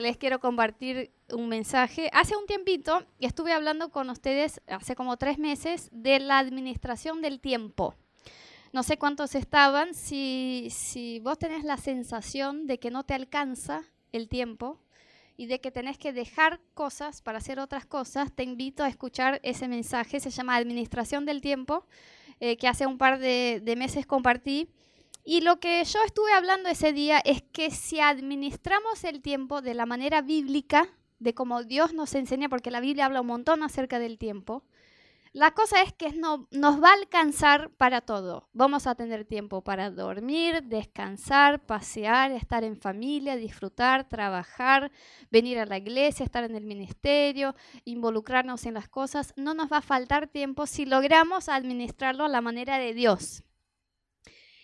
[0.00, 2.08] Les quiero compartir un mensaje.
[2.12, 7.40] Hace un tiempito estuve hablando con ustedes, hace como tres meses, de la administración del
[7.40, 7.96] tiempo.
[8.72, 9.94] No sé cuántos estaban.
[9.94, 13.82] Si, si vos tenés la sensación de que no te alcanza
[14.12, 14.78] el tiempo
[15.36, 19.40] y de que tenés que dejar cosas para hacer otras cosas, te invito a escuchar
[19.42, 20.20] ese mensaje.
[20.20, 21.84] Se llama Administración del Tiempo,
[22.38, 24.68] eh, que hace un par de, de meses compartí.
[25.24, 29.74] Y lo que yo estuve hablando ese día es que si administramos el tiempo de
[29.74, 30.88] la manera bíblica,
[31.18, 34.64] de como Dios nos enseña, porque la Biblia habla un montón acerca del tiempo,
[35.32, 38.48] la cosa es que no, nos va a alcanzar para todo.
[38.52, 44.90] Vamos a tener tiempo para dormir, descansar, pasear, estar en familia, disfrutar, trabajar,
[45.30, 47.54] venir a la iglesia, estar en el ministerio,
[47.84, 49.34] involucrarnos en las cosas.
[49.36, 53.44] No nos va a faltar tiempo si logramos administrarlo a la manera de Dios.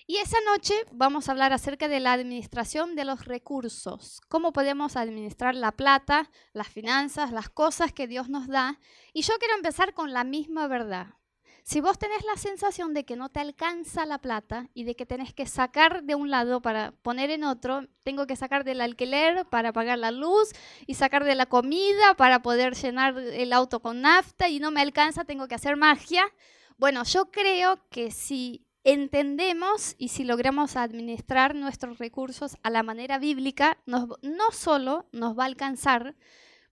[0.07, 4.97] Y esa noche vamos a hablar acerca de la administración de los recursos, cómo podemos
[4.97, 8.79] administrar la plata, las finanzas, las cosas que Dios nos da.
[9.15, 11.15] Y yo quiero empezar con la misma verdad.
[11.63, 15.07] Si vos tenés la sensación de que no te alcanza la plata y de que
[15.07, 19.47] tenés que sacar de un lado para poner en otro, tengo que sacar del alquiler
[19.47, 20.51] para pagar la luz
[20.87, 24.83] y sacar de la comida para poder llenar el auto con nafta y no me
[24.83, 26.31] alcanza, tengo que hacer magia.
[26.77, 33.19] Bueno, yo creo que si entendemos y si logramos administrar nuestros recursos a la manera
[33.19, 36.15] bíblica, no solo nos va a alcanzar,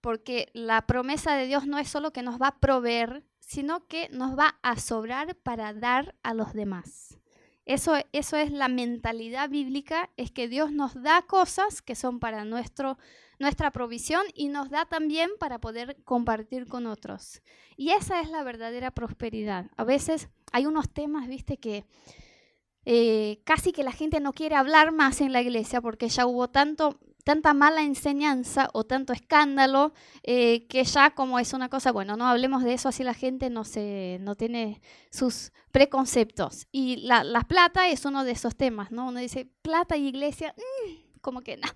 [0.00, 4.08] porque la promesa de Dios no es solo que nos va a proveer, sino que
[4.10, 7.18] nos va a sobrar para dar a los demás.
[7.64, 12.44] Eso, eso es la mentalidad bíblica, es que Dios nos da cosas que son para
[12.44, 12.98] nuestro,
[13.42, 17.42] nuestra provisión y nos da también para poder compartir con otros.
[17.76, 19.66] Y esa es la verdadera prosperidad.
[19.76, 21.84] A veces hay unos temas, viste, que
[22.84, 26.50] eh, casi que la gente no quiere hablar más en la iglesia porque ya hubo
[26.50, 32.16] tanto, tanta mala enseñanza o tanto escándalo eh, que ya como es una cosa, bueno,
[32.16, 36.68] no hablemos de eso, así la gente no, se, no tiene sus preconceptos.
[36.70, 39.08] Y la, plata es uno de esos temas, ¿no?
[39.08, 41.68] Uno dice, plata y iglesia, mm, como que no.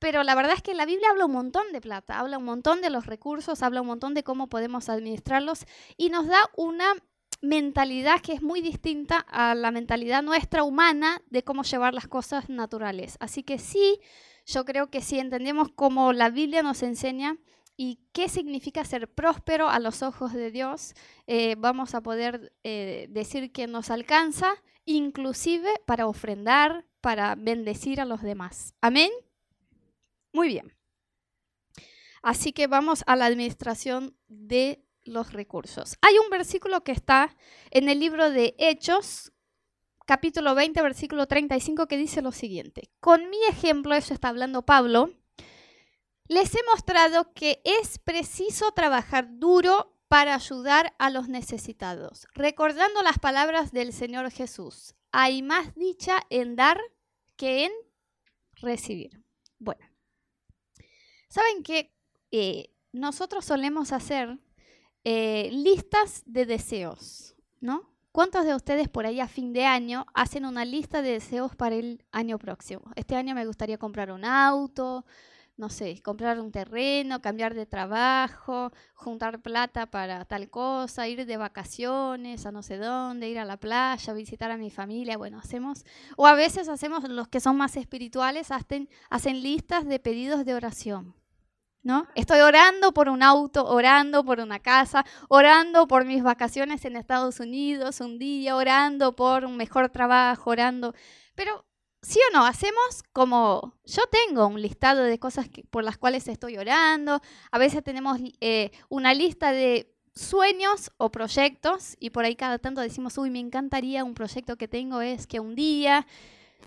[0.00, 2.80] Pero la verdad es que la Biblia habla un montón de plata, habla un montón
[2.80, 5.66] de los recursos, habla un montón de cómo podemos administrarlos
[5.96, 6.94] y nos da una
[7.42, 12.48] mentalidad que es muy distinta a la mentalidad nuestra humana de cómo llevar las cosas
[12.48, 13.16] naturales.
[13.20, 14.00] Así que sí,
[14.46, 17.36] yo creo que si entendemos cómo la Biblia nos enseña
[17.76, 20.94] y qué significa ser próspero a los ojos de Dios,
[21.26, 24.52] eh, vamos a poder eh, decir que nos alcanza,
[24.84, 28.74] inclusive para ofrendar, para bendecir a los demás.
[28.80, 29.10] Amén.
[30.32, 30.76] Muy bien.
[32.22, 35.96] Así que vamos a la administración de los recursos.
[36.02, 37.36] Hay un versículo que está
[37.70, 39.32] en el libro de Hechos,
[40.06, 42.90] capítulo 20, versículo 35, que dice lo siguiente.
[43.00, 45.10] Con mi ejemplo, eso está hablando Pablo,
[46.28, 53.18] les he mostrado que es preciso trabajar duro para ayudar a los necesitados, recordando las
[53.18, 54.94] palabras del Señor Jesús.
[55.12, 56.80] Hay más dicha en dar
[57.36, 57.72] que en
[58.56, 59.24] recibir.
[61.30, 61.90] ¿Saben qué?
[62.30, 64.38] Eh, nosotros solemos hacer
[65.04, 67.88] eh, listas de deseos, ¿no?
[68.12, 71.76] ¿Cuántos de ustedes por ahí a fin de año hacen una lista de deseos para
[71.76, 72.82] el año próximo?
[72.96, 75.06] Este año me gustaría comprar un auto,
[75.56, 81.36] no sé, comprar un terreno, cambiar de trabajo, juntar plata para tal cosa, ir de
[81.36, 85.16] vacaciones a no sé dónde, ir a la playa, visitar a mi familia.
[85.16, 85.84] Bueno, hacemos,
[86.16, 88.88] o a veces hacemos, los que son más espirituales, hacen
[89.42, 91.19] listas de pedidos de oración.
[91.82, 92.06] ¿No?
[92.14, 97.40] Estoy orando por un auto, orando por una casa, orando por mis vacaciones en Estados
[97.40, 100.94] Unidos un día, orando por un mejor trabajo, orando.
[101.34, 101.64] Pero,
[102.02, 102.44] ¿sí o no?
[102.44, 107.22] Hacemos como, yo tengo un listado de cosas por las cuales estoy orando.
[107.50, 112.80] A veces tenemos eh, una lista de sueños o proyectos y por ahí cada tanto
[112.80, 116.06] decimos, uy, me encantaría un proyecto que tengo es que un día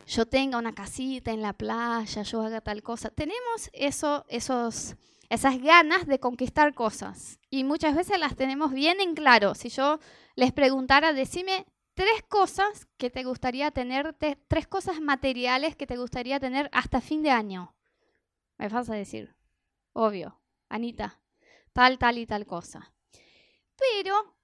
[0.07, 3.09] yo tenga una casita en la playa, yo haga tal cosa.
[3.09, 4.95] Tenemos eso, esos,
[5.29, 9.55] esas ganas de conquistar cosas y muchas veces las tenemos bien en claro.
[9.55, 9.99] Si yo
[10.35, 14.15] les preguntara, decime tres cosas que te gustaría tener,
[14.47, 17.75] tres cosas materiales que te gustaría tener hasta fin de año.
[18.57, 19.35] Me vas a decir,
[19.93, 21.21] obvio, Anita,
[21.71, 22.93] tal, tal y tal cosa.
[23.75, 24.35] Pero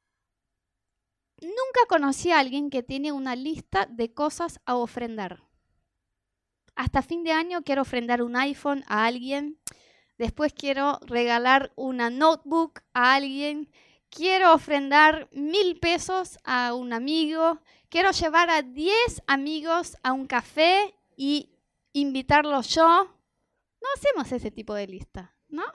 [1.41, 5.48] nunca conocí a alguien que tiene una lista de cosas a ofrendar
[6.79, 9.59] hasta fin de año quiero ofrendar un iPhone a alguien,
[10.17, 13.69] después quiero regalar una notebook a alguien,
[14.09, 17.59] quiero ofrendar mil pesos a un amigo,
[17.89, 21.49] quiero llevar a diez amigos a un café y
[21.91, 22.87] invitarlos yo.
[23.81, 25.65] No hacemos ese tipo de lista, ¿no?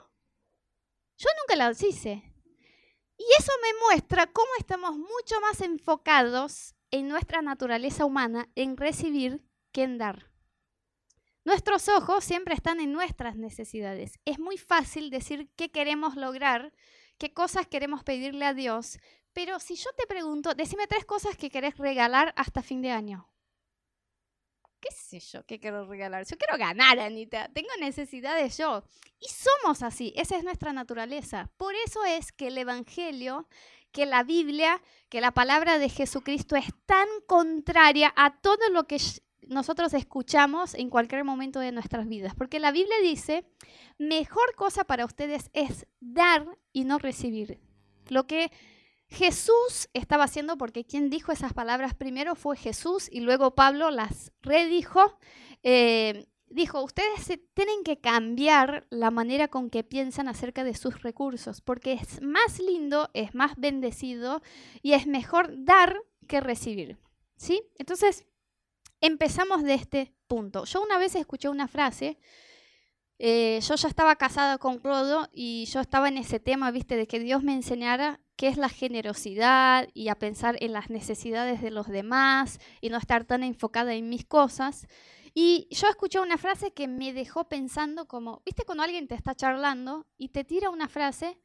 [1.17, 2.33] Yo nunca la hice.
[3.15, 9.45] Y eso me muestra cómo estamos mucho más enfocados en nuestra naturaleza humana en recibir
[9.71, 10.34] que en dar.
[11.45, 14.19] Nuestros ojos siempre están en nuestras necesidades.
[14.25, 16.73] Es muy fácil decir qué queremos lograr,
[17.19, 18.97] qué cosas queremos pedirle a Dios,
[19.31, 23.29] pero si yo te pregunto, decime tres cosas que querés regalar hasta fin de año.
[24.79, 25.45] ¿Qué sé yo?
[25.45, 26.25] ¿Qué quiero regalar?
[26.25, 27.49] Yo quiero ganar, Anita.
[27.53, 28.83] Tengo necesidades yo.
[29.19, 30.13] Y somos así.
[30.15, 31.51] Esa es nuestra naturaleza.
[31.57, 33.47] Por eso es que el Evangelio,
[33.91, 38.99] que la Biblia, que la palabra de Jesucristo es tan contraria a todo lo que
[39.47, 42.33] nosotros escuchamos en cualquier momento de nuestras vidas.
[42.35, 43.45] Porque la Biblia dice,
[43.97, 47.59] mejor cosa para ustedes es dar y no recibir.
[48.09, 48.51] Lo que
[49.07, 54.31] Jesús estaba haciendo, porque quien dijo esas palabras primero fue Jesús y luego Pablo las
[54.41, 55.17] redijo.
[55.63, 61.61] Eh, dijo, ustedes tienen que cambiar la manera con que piensan acerca de sus recursos,
[61.61, 64.41] porque es más lindo, es más bendecido
[64.81, 66.97] y es mejor dar que recibir.
[67.37, 67.61] ¿Sí?
[67.77, 68.25] Entonces,
[69.05, 70.65] empezamos de este punto.
[70.65, 72.17] Yo una vez escuché una frase,
[73.19, 77.07] eh, yo ya estaba casada con Rodo y yo estaba en ese tema, viste, de
[77.07, 81.71] que Dios me enseñara qué es la generosidad y a pensar en las necesidades de
[81.71, 84.87] los demás y no estar tan enfocada en mis cosas.
[85.33, 89.35] Y yo escuché una frase que me dejó pensando como, viste cuando alguien te está
[89.35, 91.39] charlando y te tira una frase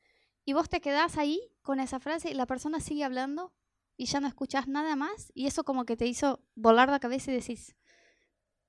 [0.44, 3.52] y vos te quedás ahí con esa frase y la persona sigue hablando
[4.00, 7.30] y ya no escuchás nada más y eso como que te hizo volar la cabeza
[7.30, 7.76] y decís,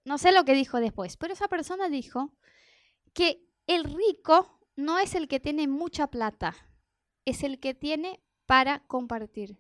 [0.04, 2.34] no sé lo que dijo después, pero esa persona dijo
[3.14, 6.54] que el rico no es el que tiene mucha plata,
[7.24, 9.58] es el que tiene para compartir.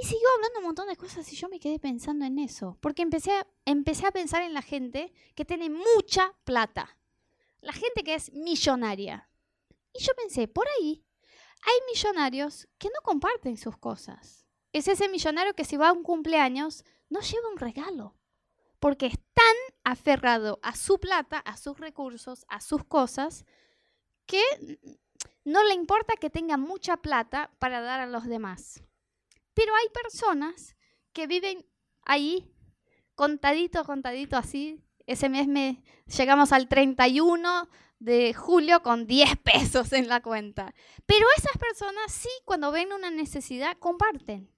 [0.00, 3.02] Y siguió hablando un montón de cosas y yo me quedé pensando en eso, porque
[3.02, 6.96] empecé a, empecé a pensar en la gente que tiene mucha plata,
[7.60, 9.28] la gente que es millonaria.
[9.92, 11.04] Y yo pensé, por ahí
[11.62, 14.46] hay millonarios que no comparten sus cosas.
[14.72, 18.16] Es ese millonario que si va a un cumpleaños no lleva un regalo,
[18.80, 23.44] porque es tan aferrado a su plata, a sus recursos, a sus cosas,
[24.26, 24.42] que
[25.44, 28.82] no le importa que tenga mucha plata para dar a los demás.
[29.54, 30.76] Pero hay personas
[31.12, 31.66] que viven
[32.02, 32.52] ahí
[33.14, 34.82] contadito, contadito así.
[35.06, 37.68] Ese mes me, llegamos al 31
[38.04, 40.74] de julio con 10 pesos en la cuenta.
[41.06, 44.50] Pero esas personas sí, cuando ven una necesidad, comparten.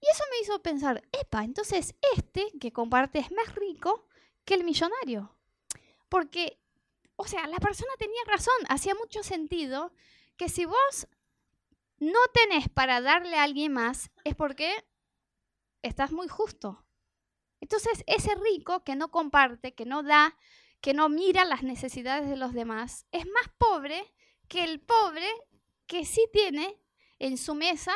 [0.00, 4.06] Y eso me hizo pensar, epa, entonces este que comparte es más rico
[4.44, 5.34] que el millonario.
[6.08, 6.58] Porque
[7.16, 9.92] o sea, la persona tenía razón, hacía mucho sentido
[10.36, 11.08] que si vos
[11.98, 14.70] no tenés para darle a alguien más, es porque
[15.82, 16.84] estás muy justo.
[17.60, 20.36] Entonces, ese rico que no comparte, que no da,
[20.86, 24.14] que no mira las necesidades de los demás, es más pobre
[24.46, 25.26] que el pobre
[25.88, 26.80] que sí tiene
[27.18, 27.92] en su mesa,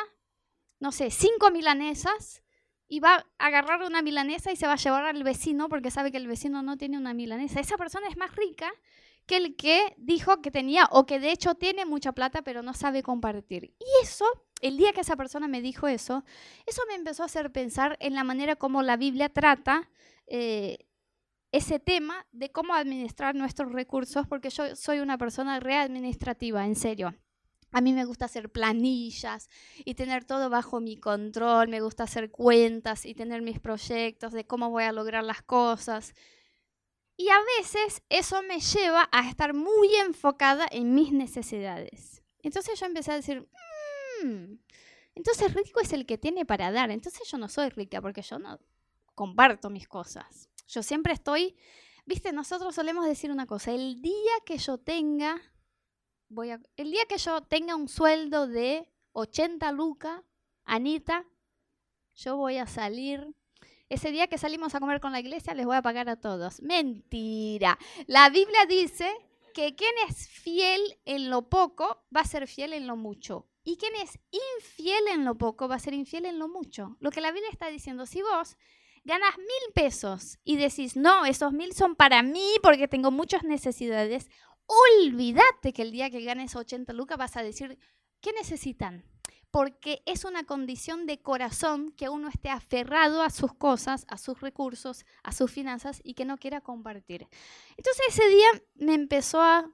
[0.81, 2.43] no sé, cinco milanesas
[2.89, 6.11] y va a agarrar una milanesa y se va a llevar al vecino porque sabe
[6.11, 7.61] que el vecino no tiene una milanesa.
[7.61, 8.69] Esa persona es más rica
[9.25, 12.73] que el que dijo que tenía o que de hecho tiene mucha plata pero no
[12.73, 13.73] sabe compartir.
[13.79, 14.25] Y eso,
[14.59, 16.25] el día que esa persona me dijo eso,
[16.65, 19.89] eso me empezó a hacer pensar en la manera como la Biblia trata
[20.27, 20.89] eh,
[21.51, 27.13] ese tema de cómo administrar nuestros recursos, porque yo soy una persona readministrativa, en serio.
[27.73, 29.49] A mí me gusta hacer planillas
[29.85, 34.45] y tener todo bajo mi control, me gusta hacer cuentas y tener mis proyectos de
[34.45, 36.13] cómo voy a lograr las cosas.
[37.15, 42.23] Y a veces eso me lleva a estar muy enfocada en mis necesidades.
[42.39, 43.47] Entonces yo empecé a decir,
[44.23, 44.55] mmm,
[45.15, 46.91] entonces rico es el que tiene para dar.
[46.91, 48.59] Entonces yo no soy rica porque yo no
[49.15, 50.49] comparto mis cosas.
[50.67, 51.55] Yo siempre estoy,
[52.05, 55.41] viste, nosotros solemos decir una cosa, el día que yo tenga,
[56.29, 60.21] voy a, el día que yo tenga un sueldo de 80 lucas,
[60.63, 61.25] Anita,
[62.13, 63.35] yo voy a salir
[63.91, 66.61] ese día que salimos a comer con la iglesia les voy a pagar a todos.
[66.61, 67.77] Mentira.
[68.07, 69.11] La Biblia dice
[69.53, 73.49] que quien es fiel en lo poco va a ser fiel en lo mucho.
[73.65, 76.95] Y quien es infiel en lo poco va a ser infiel en lo mucho.
[77.01, 78.55] Lo que la Biblia está diciendo, si vos
[79.03, 84.29] ganas mil pesos y decís, no, esos mil son para mí porque tengo muchas necesidades,
[84.65, 87.77] olvídate que el día que ganes 80 lucas vas a decir,
[88.21, 89.03] ¿qué necesitan?
[89.51, 94.39] porque es una condición de corazón que uno esté aferrado a sus cosas, a sus
[94.39, 97.27] recursos, a sus finanzas y que no quiera compartir.
[97.75, 99.69] Entonces ese día me empezó a,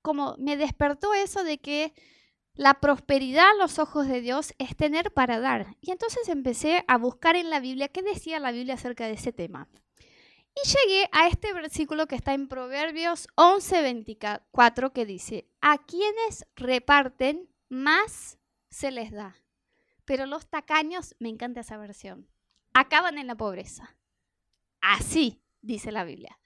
[0.00, 1.92] como me despertó eso de que
[2.60, 5.78] la prosperidad a los ojos de Dios es tener para dar.
[5.80, 9.32] Y entonces empecé a buscar en la Biblia qué decía la Biblia acerca de ese
[9.32, 9.66] tema.
[10.54, 17.48] Y llegué a este versículo que está en Proverbios 11:24 que dice, a quienes reparten
[17.70, 18.38] más
[18.68, 19.36] se les da.
[20.04, 22.28] Pero los tacaños, me encanta esa versión,
[22.74, 23.96] acaban en la pobreza.
[24.82, 26.38] Así dice la Biblia.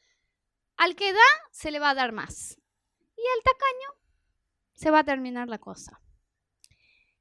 [0.76, 1.18] Al que da,
[1.50, 2.56] se le va a dar más.
[3.00, 4.00] Y al tacaño,
[4.74, 6.00] se va a terminar la cosa.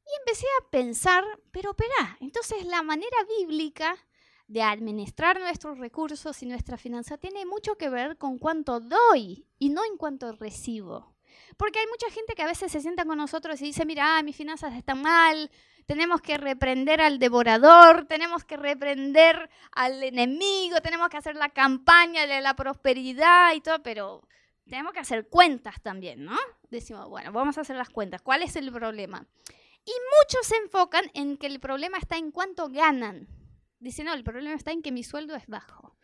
[0.06, 3.96] Y empecé a pensar, pero espera, entonces la manera bíblica
[4.48, 9.70] de administrar nuestros recursos y nuestra finanza tiene mucho que ver con cuánto doy y
[9.70, 11.14] no en cuánto recibo.
[11.58, 14.36] Porque hay mucha gente que a veces se sienta con nosotros y dice, mira, mis
[14.36, 15.50] finanzas están mal,
[15.86, 22.28] tenemos que reprender al devorador, tenemos que reprender al enemigo, tenemos que hacer la campaña
[22.28, 24.28] de la prosperidad y todo, pero
[24.68, 26.38] tenemos que hacer cuentas también, ¿no?
[26.70, 28.22] Decimos, bueno, vamos a hacer las cuentas.
[28.22, 29.26] ¿Cuál es el problema?
[29.86, 33.28] Y muchos se enfocan en que el problema está en cuánto ganan.
[33.80, 35.98] Dicen, no, el problema está en que mi sueldo es bajo,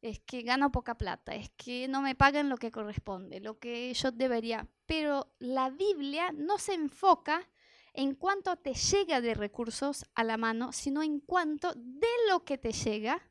[0.00, 3.92] es que gano poca plata, es que no me pagan lo que corresponde, lo que
[3.92, 4.66] yo debería.
[4.86, 7.46] Pero la Biblia no se enfoca
[7.92, 12.56] en cuánto te llega de recursos a la mano, sino en cuánto de lo que
[12.56, 13.30] te llega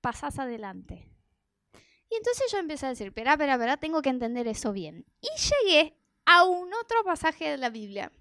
[0.00, 1.10] pasas adelante.
[2.08, 5.06] Y entonces yo empecé a decir, espera, espera, espera, tengo que entender eso bien.
[5.20, 8.12] Y llegué a un otro pasaje de la Biblia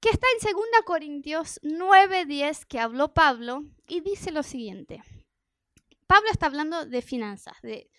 [0.00, 5.02] que está en 2 Corintios 9:10 que habló Pablo y dice lo siguiente.
[6.06, 7.90] Pablo está hablando de finanzas, de,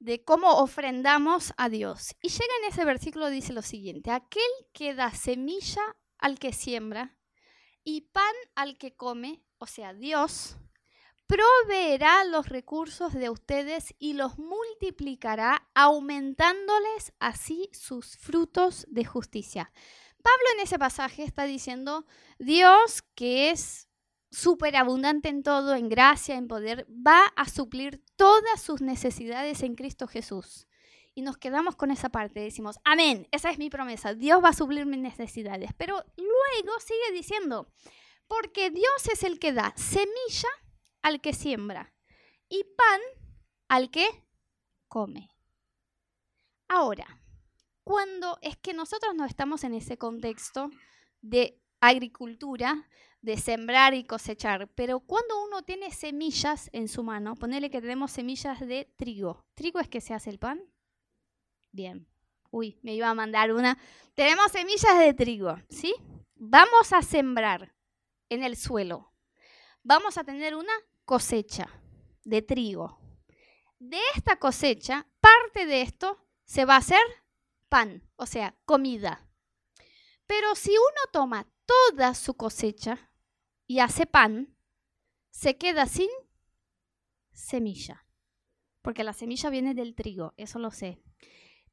[0.00, 2.16] de cómo ofrendamos a Dios.
[2.20, 4.42] Y llega en ese versículo, dice lo siguiente, aquel
[4.72, 5.82] que da semilla
[6.18, 7.16] al que siembra
[7.84, 10.56] y pan al que come, o sea, Dios,
[11.26, 19.72] proveerá los recursos de ustedes y los multiplicará, aumentándoles así sus frutos de justicia.
[20.22, 22.06] Pablo en ese pasaje está diciendo,
[22.38, 23.88] Dios que es
[24.30, 29.74] súper abundante en todo, en gracia, en poder, va a suplir todas sus necesidades en
[29.74, 30.66] Cristo Jesús.
[31.14, 34.54] Y nos quedamos con esa parte, decimos, amén, esa es mi promesa, Dios va a
[34.54, 35.72] suplir mis necesidades.
[35.76, 37.70] Pero luego sigue diciendo,
[38.26, 40.48] porque Dios es el que da semilla
[41.02, 41.92] al que siembra
[42.48, 43.00] y pan
[43.68, 44.06] al que
[44.88, 45.28] come.
[46.68, 47.21] Ahora,
[47.84, 50.70] cuando es que nosotros no estamos en ese contexto
[51.20, 52.88] de agricultura,
[53.20, 58.10] de sembrar y cosechar, pero cuando uno tiene semillas en su mano, ponele que tenemos
[58.10, 59.44] semillas de trigo.
[59.54, 60.60] ¿Trigo es que se hace el pan?
[61.70, 62.08] Bien.
[62.50, 63.78] Uy, me iba a mandar una.
[64.14, 65.94] Tenemos semillas de trigo, ¿sí?
[66.34, 67.74] Vamos a sembrar
[68.28, 69.12] en el suelo.
[69.82, 70.72] Vamos a tener una
[71.04, 71.68] cosecha
[72.24, 72.98] de trigo.
[73.78, 77.00] De esta cosecha, parte de esto se va a hacer
[77.72, 79.26] pan, o sea, comida.
[80.26, 83.10] Pero si uno toma toda su cosecha
[83.66, 84.54] y hace pan,
[85.30, 86.10] se queda sin
[87.32, 88.06] semilla.
[88.82, 91.02] Porque la semilla viene del trigo, eso lo sé.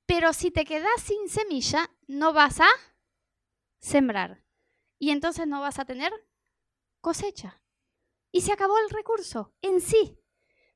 [0.06, 2.70] Pero si te quedas sin semilla, no vas a
[3.80, 4.46] sembrar.
[5.00, 6.14] Y entonces no vas a tener
[7.02, 7.62] cosecha.
[8.32, 10.18] Y se acabó el recurso en sí.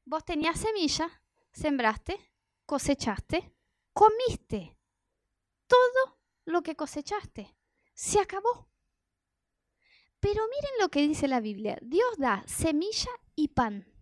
[0.03, 2.19] Vos tenías semilla, sembraste,
[2.65, 3.55] cosechaste,
[3.93, 4.77] comiste
[5.67, 7.55] todo lo que cosechaste.
[7.93, 8.69] Se acabó.
[10.19, 11.77] Pero miren lo que dice la Biblia.
[11.81, 13.93] Dios da semilla y pan.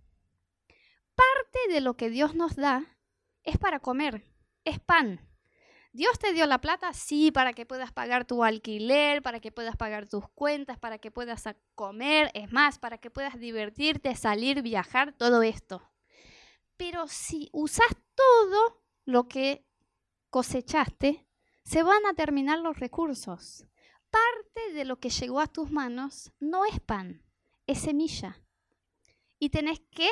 [1.15, 2.97] Parte de lo que Dios nos da
[3.43, 4.23] es para comer,
[4.63, 5.27] es pan.
[5.93, 9.75] Dios te dio la plata, sí, para que puedas pagar tu alquiler, para que puedas
[9.75, 11.43] pagar tus cuentas, para que puedas
[11.75, 15.91] comer, es más, para que puedas divertirte, salir, viajar, todo esto.
[16.77, 19.65] Pero si usas todo lo que
[20.29, 21.27] cosechaste,
[21.63, 23.65] se van a terminar los recursos.
[24.09, 27.23] Parte de lo que llegó a tus manos no es pan,
[27.67, 28.41] es semilla.
[29.39, 30.09] Y tenés que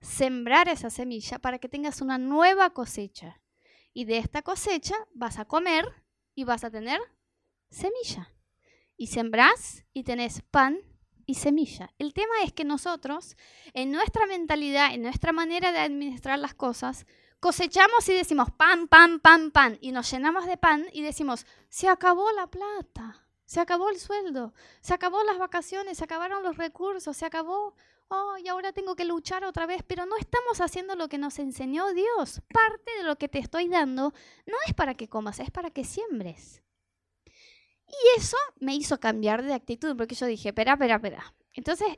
[0.00, 3.40] sembrar esa semilla para que tengas una nueva cosecha.
[3.92, 5.86] Y de esta cosecha vas a comer
[6.34, 7.00] y vas a tener
[7.70, 8.32] semilla.
[8.96, 10.78] Y sembrás y tenés pan
[11.26, 11.92] y semilla.
[11.98, 13.36] El tema es que nosotros,
[13.74, 17.06] en nuestra mentalidad, en nuestra manera de administrar las cosas,
[17.42, 21.88] cosechamos y decimos pan, pan, pan, pan, y nos llenamos de pan y decimos, se
[21.88, 27.16] acabó la plata, se acabó el sueldo, se acabó las vacaciones, se acabaron los recursos,
[27.16, 27.74] se acabó,
[28.06, 31.40] oh, y ahora tengo que luchar otra vez, pero no estamos haciendo lo que nos
[31.40, 32.42] enseñó Dios.
[32.54, 34.14] Parte de lo que te estoy dando
[34.46, 36.62] no es para que comas, es para que siembres.
[37.88, 41.34] Y eso me hizo cambiar de actitud, porque yo dije, espera, espera, espera.
[41.54, 41.88] Entonces,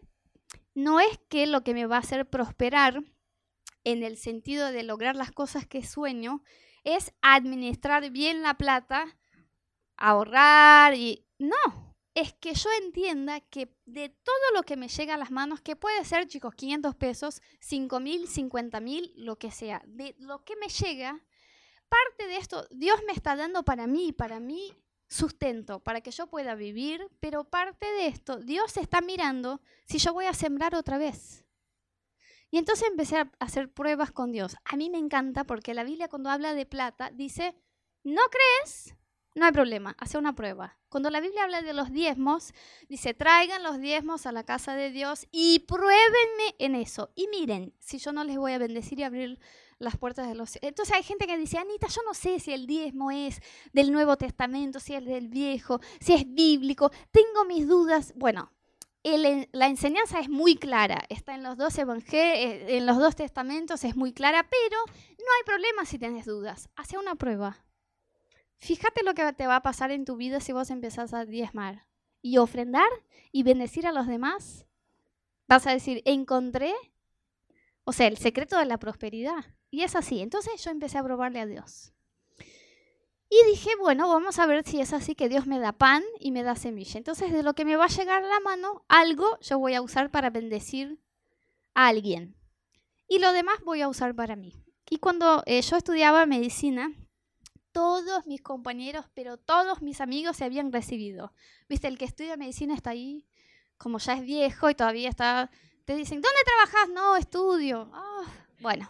[0.73, 3.05] no es que lo que me va a hacer prosperar
[3.85, 6.43] en el sentido de lograr las cosas que sueño,
[6.83, 9.17] es administrar bien la plata,
[9.97, 11.27] ahorrar y...
[11.39, 15.61] No, es que yo entienda que de todo lo que me llega a las manos,
[15.61, 20.45] que puede ser, chicos, 500 pesos, 5 mil, 50 mil, lo que sea, de lo
[20.45, 21.21] que me llega,
[21.89, 24.73] parte de esto Dios me está dando para mí, para mí
[25.09, 30.13] sustento, para que yo pueda vivir, pero parte de esto Dios está mirando si yo
[30.13, 31.44] voy a sembrar otra vez.
[32.55, 34.55] Y entonces empecé a hacer pruebas con Dios.
[34.65, 37.57] A mí me encanta porque la Biblia cuando habla de plata dice,
[38.05, 38.95] ¿no crees?
[39.35, 40.79] No hay problema, hace una prueba.
[40.89, 42.55] Cuando la Biblia habla de los diezmos,
[42.89, 47.11] dice, traigan los diezmos a la casa de Dios y pruébenme en eso.
[47.17, 49.41] Y miren, si yo no les voy a bendecir y abrir
[49.81, 50.57] las puertas de los...
[50.63, 53.41] Entonces hay gente que dice, Anita, yo no sé si el diezmo es
[53.73, 58.13] del Nuevo Testamento, si es del Viejo, si es bíblico, tengo mis dudas.
[58.15, 58.53] Bueno,
[59.05, 63.97] la enseñanza es muy clara, está en los dos evangelios, en los dos testamentos, es
[63.97, 66.71] muy clara, pero no hay problema si tienes dudas.
[66.75, 67.65] Hace una prueba.
[68.57, 71.87] Fíjate lo que te va a pasar en tu vida si vos empezás a diezmar
[72.23, 72.89] y ofrendar
[73.31, 74.67] y bendecir a los demás.
[75.47, 76.73] Vas a decir, encontré,
[77.85, 79.45] o sea, el secreto de la prosperidad.
[79.71, 80.23] Y es así.
[80.23, 81.93] Entonces yo empecé a probarle a Dios.
[83.35, 86.31] Y dije, bueno, vamos a ver si es así que Dios me da pan y
[86.31, 86.99] me da semilla.
[86.99, 89.83] Entonces de lo que me va a llegar a la mano, algo yo voy a
[89.83, 91.01] usar para bendecir
[91.75, 92.37] a alguien.
[93.09, 94.55] Y lo demás voy a usar para mí.
[94.89, 96.93] Y cuando eh, yo estudiaba medicina,
[97.73, 101.33] todos mis compañeros, pero todos mis amigos se habían recibido.
[101.69, 103.27] Viste, el que estudia medicina está ahí,
[103.79, 105.51] como ya es viejo y todavía está,
[105.87, 106.89] te dicen, ¿dónde trabajas?
[106.95, 107.91] No, estudio.
[107.93, 108.23] Ah,
[108.61, 108.89] bueno,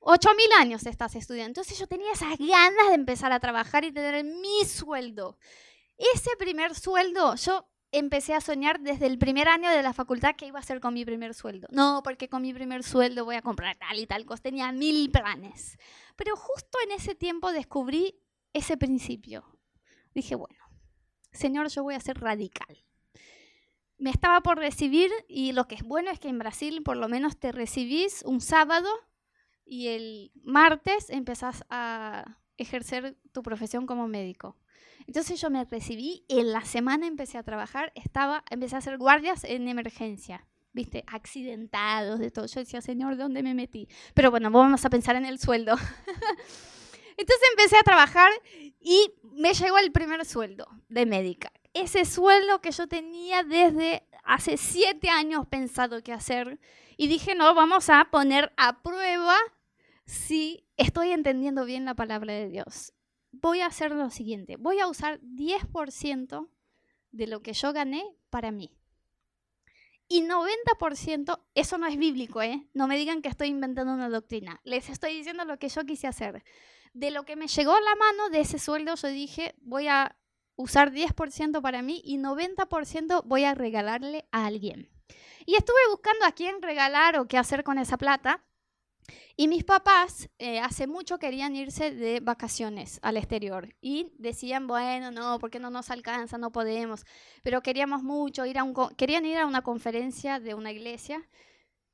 [0.00, 1.50] ocho mil años estás estudiando.
[1.50, 5.38] Entonces yo tenía esas ganas de empezar a trabajar y tener mi sueldo.
[5.96, 10.46] Ese primer sueldo, yo empecé a soñar desde el primer año de la facultad que
[10.46, 11.68] iba a hacer con mi primer sueldo.
[11.70, 14.42] No, porque con mi primer sueldo voy a comprar tal y tal cosa.
[14.42, 15.76] Tenía mil planes.
[16.16, 18.20] Pero justo en ese tiempo descubrí
[18.52, 19.44] ese principio.
[20.14, 20.64] Dije, bueno,
[21.32, 22.84] Señor, yo voy a ser radical.
[23.98, 27.08] Me estaba por recibir y lo que es bueno es que en Brasil por lo
[27.08, 28.88] menos te recibís un sábado
[29.70, 34.56] y el martes empezás a ejercer tu profesión como médico.
[35.06, 39.44] Entonces yo me recibí, en la semana empecé a trabajar, estaba, empecé a hacer guardias
[39.44, 42.46] en emergencia, viste, accidentados, de todo.
[42.46, 43.88] Yo decía, Señor, ¿de dónde me metí?
[44.12, 45.76] Pero bueno, vamos a pensar en el sueldo.
[47.16, 48.32] Entonces empecé a trabajar
[48.80, 51.52] y me llegó el primer sueldo de médica.
[51.74, 56.58] Ese sueldo que yo tenía desde hace siete años pensado que hacer.
[56.96, 59.38] Y dije, no, vamos a poner a prueba
[60.10, 62.92] si estoy entendiendo bien la palabra de Dios
[63.32, 66.48] voy a hacer lo siguiente, voy a usar 10%
[67.12, 68.76] de lo que yo gané para mí.
[70.08, 72.68] Y 90%, eso no es bíblico, ¿eh?
[72.74, 74.60] No me digan que estoy inventando una doctrina.
[74.64, 76.42] Les estoy diciendo lo que yo quise hacer.
[76.92, 80.16] De lo que me llegó a la mano de ese sueldo, yo dije, voy a
[80.56, 84.90] usar 10% para mí y 90% voy a regalarle a alguien.
[85.46, 88.44] Y estuve buscando a quién regalar o qué hacer con esa plata.
[89.36, 95.10] Y mis papás eh, hace mucho querían irse de vacaciones al exterior y decían, bueno,
[95.10, 97.04] no, porque no nos alcanza, no podemos,
[97.42, 101.28] pero queríamos mucho ir a un, querían ir a una conferencia de una iglesia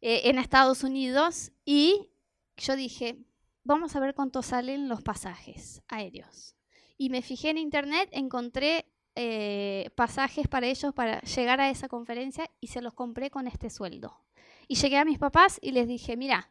[0.00, 2.10] eh, en Estados Unidos y
[2.56, 3.18] yo dije,
[3.64, 6.54] vamos a ver cuánto salen los pasajes aéreos.
[6.98, 12.50] Y me fijé en internet, encontré eh, pasajes para ellos para llegar a esa conferencia
[12.60, 14.22] y se los compré con este sueldo.
[14.68, 16.50] Y llegué a mis papás y les dije, mira,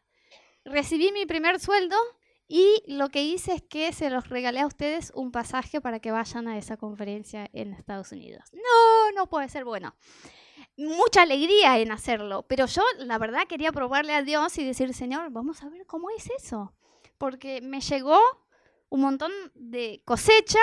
[0.66, 1.96] recibí mi primer sueldo
[2.48, 6.12] y lo que hice es que se los regalé a ustedes un pasaje para que
[6.12, 8.44] vayan a esa conferencia en Estados Unidos.
[8.52, 9.96] No, no puede ser bueno.
[10.76, 15.30] Mucha alegría en hacerlo, pero yo la verdad quería probarle a Dios y decir, Señor,
[15.30, 16.74] vamos a ver cómo es eso.
[17.18, 18.20] Porque me llegó
[18.90, 20.60] un montón de cosecha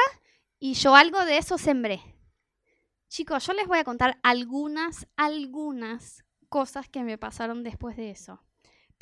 [0.60, 2.02] y yo algo de eso sembré.
[3.10, 8.42] Chicos, yo les voy a contar algunas, algunas cosas que me pasaron después de eso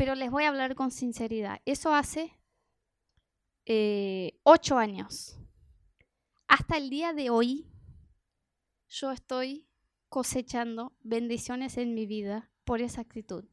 [0.01, 1.61] pero les voy a hablar con sinceridad.
[1.63, 2.35] Eso hace
[3.67, 5.37] eh, ocho años.
[6.47, 7.67] Hasta el día de hoy,
[8.89, 9.67] yo estoy
[10.09, 13.45] cosechando bendiciones en mi vida por esa actitud.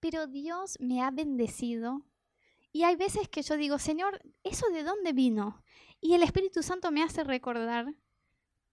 [0.00, 2.04] Pero Dios me ha bendecido
[2.70, 5.64] y hay veces que yo digo, Señor, ¿eso de dónde vino?
[5.98, 7.94] Y el Espíritu Santo me hace recordar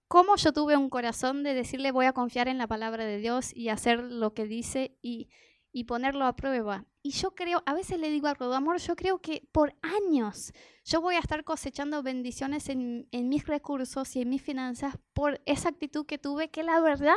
[0.09, 3.55] cómo yo tuve un corazón de decirle voy a confiar en la palabra de Dios
[3.55, 5.29] y hacer lo que dice y
[5.75, 6.85] y ponerlo a prueba.
[7.03, 10.53] Y yo creo, a veces le digo a amor, yo creo que por años
[10.85, 15.41] yo voy a estar cosechando bendiciones en, en, mis recursos y en mis finanzas por
[15.45, 17.13] esa actitud que tuve, que la verdad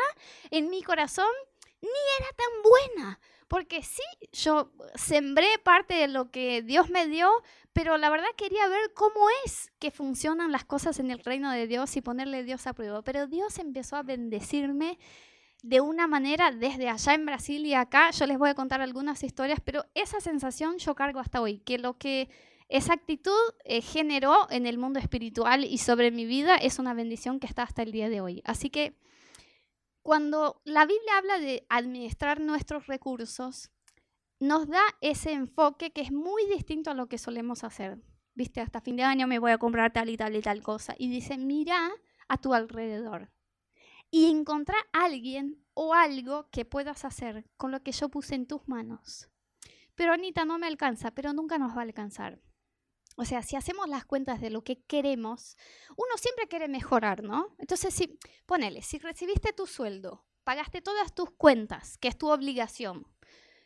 [0.50, 1.28] en mi corazón
[1.80, 3.20] ni era tan buena.
[3.46, 7.30] porque sí, yo sembré parte de lo que Dios me dio,
[7.72, 11.68] pero la verdad quería ver cómo es que funcionan las cosas en el reino de
[11.68, 13.02] Dios y ponerle Dios a prueba.
[13.02, 14.98] Pero Dios empezó a bendecirme
[15.62, 18.10] de una manera desde allá en Brasil y acá.
[18.10, 21.78] Yo les voy a contar algunas historias, pero esa sensación yo cargo hasta hoy, que
[21.78, 22.28] lo que
[22.68, 23.32] esa actitud
[23.64, 27.62] eh, generó en el mundo espiritual y sobre mi vida es una bendición que está
[27.62, 28.42] hasta el día de hoy.
[28.44, 28.98] Así que
[30.02, 33.70] cuando la Biblia habla de administrar nuestros recursos,
[34.40, 37.98] nos da ese enfoque que es muy distinto a lo que solemos hacer.
[38.34, 40.94] Viste, hasta fin de año me voy a comprar tal y tal y tal cosa.
[40.96, 41.90] Y dice, mira
[42.28, 43.30] a tu alrededor
[44.10, 48.46] y encontrar a alguien o algo que puedas hacer con lo que yo puse en
[48.46, 49.28] tus manos.
[49.94, 52.40] Pero Anita, no me alcanza, pero nunca nos va a alcanzar.
[53.16, 55.56] O sea, si hacemos las cuentas de lo que queremos,
[55.96, 57.54] uno siempre quiere mejorar, ¿no?
[57.58, 58.16] Entonces, si,
[58.46, 63.08] ponele, si recibiste tu sueldo, pagaste todas tus cuentas, que es tu obligación,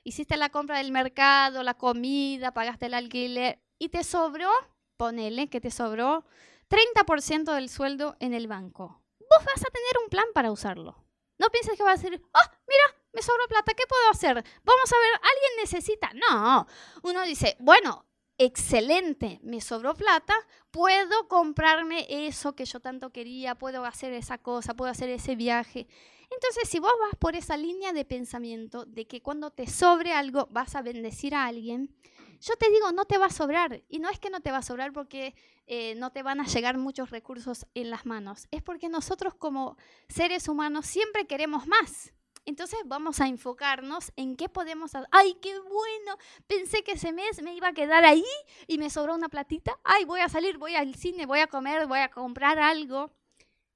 [0.05, 4.51] hiciste la compra del mercado, la comida, pagaste el alquiler y te sobró,
[4.97, 6.25] ponele que te sobró
[6.71, 9.02] 30% del sueldo en el banco.
[9.33, 10.97] Vos vas a tener un plan para usarlo.
[11.39, 14.35] No pienses que vas a decir, oh, mira, me sobró plata, ¿qué puedo hacer?
[14.63, 16.11] Vamos a ver, ¿alguien necesita?
[16.15, 16.67] No,
[17.03, 18.05] uno dice, bueno,
[18.37, 20.35] excelente, me sobró plata,
[20.71, 25.87] puedo comprarme eso que yo tanto quería, puedo hacer esa cosa, puedo hacer ese viaje.
[26.31, 30.49] Entonces, si vos vas por esa línea de pensamiento de que cuando te sobre algo
[30.51, 31.95] vas a bendecir a alguien,
[32.43, 33.83] yo te digo, no te va a sobrar.
[33.89, 35.35] Y no es que no te va a sobrar porque
[35.67, 39.77] eh, no te van a llegar muchos recursos en las manos, es porque nosotros como
[40.09, 42.13] seres humanos siempre queremos más.
[42.45, 45.09] Entonces vamos a enfocarnos en qué podemos hacer.
[45.13, 46.19] ¡Ay, qué bueno!
[46.49, 48.25] Pensé que ese mes me iba a quedar ahí
[48.67, 49.79] y me sobró una platita.
[49.85, 53.13] ¡Ay, voy a salir, voy al cine, voy a comer, voy a comprar algo!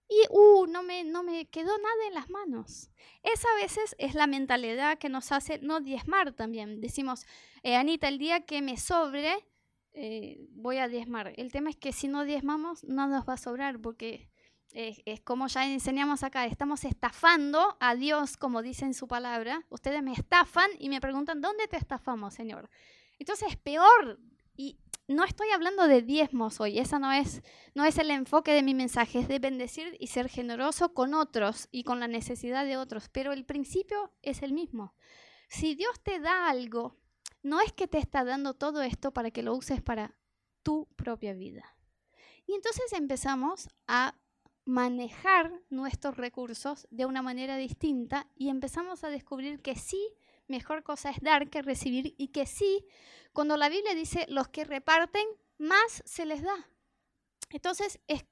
[0.09, 2.91] Y, uh, no me, no me quedó nada en las manos.
[3.23, 6.81] Esa a veces es la mentalidad que nos hace no diezmar también.
[6.81, 7.27] Decimos,
[7.63, 9.35] eh, Anita, el día que me sobre,
[9.95, 11.33] eh, voy a diezmar.
[11.37, 14.31] El tema es que si no diezmamos, no nos va a sobrar porque
[14.77, 19.65] es, como ya enseñamos acá, estamos estafando a Dios, como dice en su palabra.
[19.71, 22.69] Ustedes me estafan y me preguntan, ¿dónde te estafamos, Señor?
[23.19, 24.21] Entonces es peor.
[24.55, 27.43] Y no estoy hablando de diezmos hoy, esa no es,
[27.75, 31.69] no es el enfoque de mi mensaje, es de bendecir y ser generoso con otros
[31.71, 34.95] y con la necesidad de otros, pero el principio es el mismo.
[35.49, 36.97] Si Dios te da algo,
[37.43, 40.17] no es que te está dando todo esto para que lo uses para
[40.63, 41.77] tu propia vida.
[42.45, 44.19] Y entonces empezamos a
[44.65, 50.13] manejar nuestros recursos de una manera distinta y empezamos a descubrir que sí,
[50.49, 52.87] mejor cosa es dar que recibir y que sí,
[53.33, 55.27] cuando la Biblia dice los que reparten,
[55.59, 56.71] más se les da.
[57.51, 58.25] Entonces es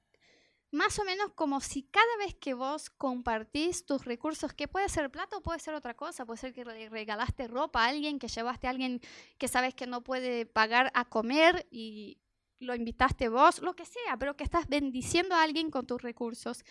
[0.71, 5.09] más o menos como si cada vez que vos compartís tus recursos, que puede ser
[5.09, 8.27] plata o puede ser otra cosa, puede ser que le regalaste ropa a alguien, que
[8.27, 8.99] llevaste a alguien
[9.37, 12.19] que sabes que no puede pagar a comer y
[12.59, 16.65] lo invitaste vos, lo que sea, pero que estás bendiciendo a alguien con tus recursos.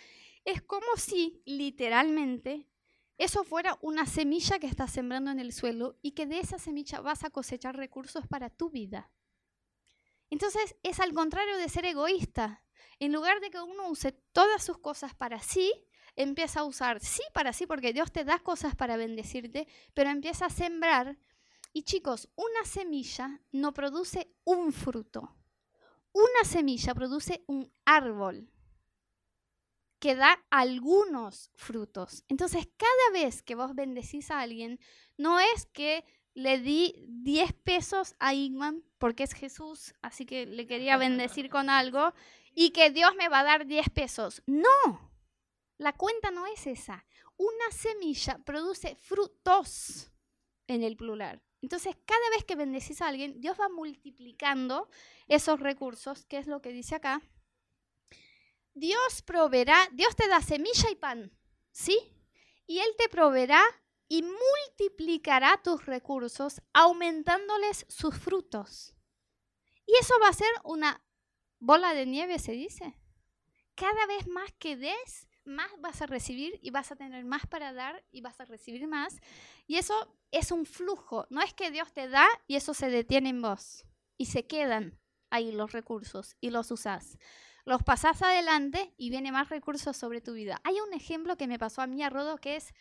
[0.45, 2.69] Es como si literalmente
[3.19, 7.01] eso fuera una semilla que estás sembrando en el suelo y que de esa semilla
[7.01, 9.11] vas a cosechar recursos para tu vida.
[10.31, 12.65] Entonces es al contrario de ser egoísta.
[12.99, 15.73] En lugar de que uno use todas sus cosas para sí,
[16.17, 20.47] empieza a usar sí para sí, porque Dios te da cosas para bendecirte, pero empieza
[20.47, 21.19] a sembrar.
[21.73, 25.37] Y chicos, una semilla no produce un fruto
[26.15, 28.49] una semilla produce un árbol
[29.99, 32.25] que da algunos frutos.
[32.29, 34.79] Entonces, cada vez que vos bendecís a alguien,
[35.17, 36.05] no es que
[36.35, 41.71] le di 10 pesos a Igman porque es Jesús, así que le quería bendecir con
[41.71, 42.13] algo,
[42.55, 44.43] y que Dios me va a dar 10 pesos.
[44.47, 45.13] No,
[45.79, 47.05] la cuenta no es esa.
[47.37, 50.13] Una semilla produce frutos
[50.67, 51.43] en el plural.
[51.63, 54.89] Entonces, cada vez que bendecís a alguien, Dios va multiplicando
[55.29, 57.23] esos recursos, que es lo que dice acá.
[58.75, 61.33] Dios proveerá, Dios te da semilla y pan,
[61.71, 61.99] ¿sí?
[62.67, 63.63] Y Él te proveerá
[64.09, 68.95] y multiplicará tus recursos, aumentándoles sus frutos.
[69.87, 71.05] Y eso va a ser una
[71.59, 72.99] bola de nieve, se dice.
[73.75, 77.73] Cada vez más que des, más vas a recibir y vas a tener más para
[77.73, 79.17] dar y vas a recibir más.
[79.67, 83.31] Y eso es un flujo, no es que Dios te da y eso se detiene
[83.31, 83.85] en vos
[84.17, 84.99] y se quedan
[85.31, 87.19] ahí los recursos y los usás.
[87.65, 90.61] Los pasás adelante y viene más recursos sobre tu vida.
[90.65, 92.75] Hay un ejemplo que me pasó a mí a Rodo que es,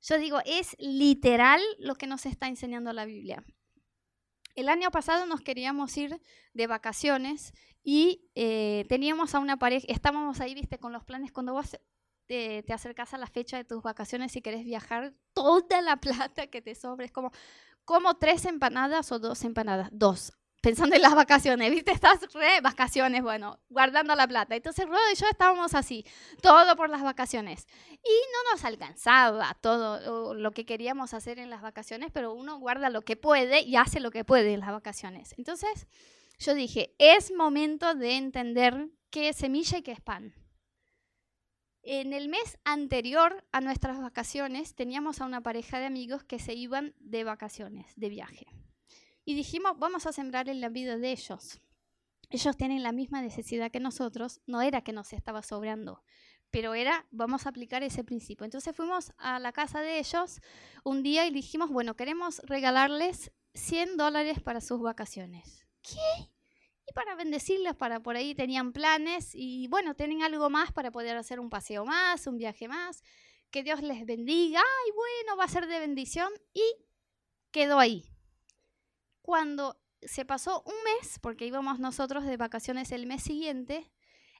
[0.00, 3.44] yo digo, es literal lo que nos está enseñando la Biblia.
[4.54, 6.20] El año pasado nos queríamos ir
[6.54, 11.52] de vacaciones y eh, teníamos a una pareja, estábamos ahí, viste, con los planes, cuando
[11.52, 11.76] vos
[12.26, 16.46] te, te acercas a la fecha de tus vacaciones y querés viajar, toda la plata
[16.46, 17.32] que te sobre es como,
[17.84, 20.32] como tres empanadas o dos empanadas, dos
[20.66, 21.92] pensando en las vacaciones, ¿viste?
[21.92, 24.56] Estás re vacaciones, bueno, guardando la plata.
[24.56, 26.04] Entonces Rodo y yo estábamos así,
[26.42, 27.68] todo por las vacaciones.
[27.92, 32.90] Y no nos alcanzaba todo lo que queríamos hacer en las vacaciones, pero uno guarda
[32.90, 35.36] lo que puede y hace lo que puede en las vacaciones.
[35.38, 35.86] Entonces
[36.40, 40.34] yo dije, es momento de entender qué es semilla y qué es pan.
[41.84, 46.54] En el mes anterior a nuestras vacaciones teníamos a una pareja de amigos que se
[46.54, 48.48] iban de vacaciones, de viaje
[49.26, 51.60] y dijimos, vamos a sembrar en la vida de ellos.
[52.30, 56.02] Ellos tienen la misma necesidad que nosotros, no era que nos estaba sobrando,
[56.50, 58.44] pero era, vamos a aplicar ese principio.
[58.44, 60.40] Entonces fuimos a la casa de ellos
[60.84, 65.66] un día y dijimos, bueno, queremos regalarles 100 dólares para sus vacaciones.
[65.82, 66.30] ¿Qué?
[66.88, 71.16] Y para bendecirles, para por ahí tenían planes y bueno, tienen algo más para poder
[71.16, 73.02] hacer un paseo más, un viaje más.
[73.50, 74.60] Que Dios les bendiga.
[74.60, 76.32] Ay, bueno, va a ser de bendición.
[76.54, 76.62] Y
[77.50, 78.15] quedó ahí
[79.26, 83.90] cuando se pasó un mes, porque íbamos nosotros de vacaciones el mes siguiente,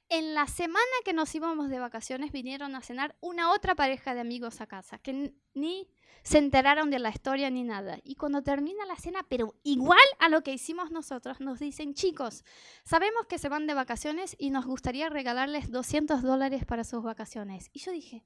[0.07, 4.21] en la semana que nos íbamos de vacaciones vinieron a cenar una otra pareja de
[4.21, 5.89] amigos a casa, que ni
[6.23, 7.99] se enteraron de la historia ni nada.
[8.05, 12.45] Y cuando termina la cena, pero igual a lo que hicimos nosotros, nos dicen, chicos,
[12.85, 17.69] sabemos que se van de vacaciones y nos gustaría regalarles 200 dólares para sus vacaciones.
[17.73, 18.23] Y yo dije,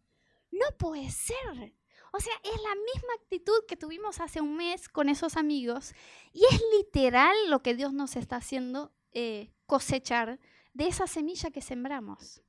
[0.52, 1.74] no puede ser.
[2.12, 5.94] O sea, es la misma actitud que tuvimos hace un mes con esos amigos
[6.34, 10.40] y es literal lo que Dios nos está haciendo eh, cosechar
[10.74, 12.42] de esa semilla que sembramos.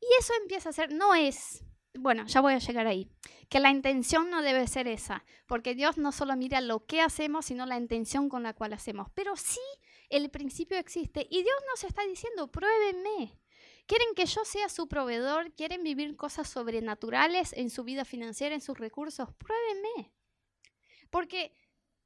[0.00, 1.64] Y eso empieza a ser, no es,
[1.94, 3.08] bueno, ya voy a llegar ahí,
[3.48, 7.46] que la intención no debe ser esa, porque Dios no solo mira lo que hacemos,
[7.46, 9.08] sino la intención con la cual hacemos.
[9.14, 9.60] Pero sí,
[10.08, 13.38] el principio existe y Dios nos está diciendo, pruébenme,
[13.86, 18.62] Quieren que yo sea su proveedor, quieren vivir cosas sobrenaturales en su vida financiera, en
[18.62, 19.28] sus recursos.
[19.34, 20.12] Pruébenme.
[21.10, 21.52] Porque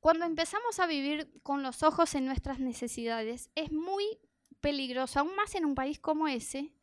[0.01, 4.19] cuando empezamos a vivir con los ojos en nuestras necesidades, es muy
[4.61, 6.75] peligroso, aún más en un país como ese,